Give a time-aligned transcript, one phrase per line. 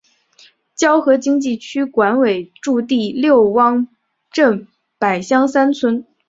[0.73, 3.87] 胶河经济区管委驻地六汪
[4.31, 6.03] 镇柏乡三村。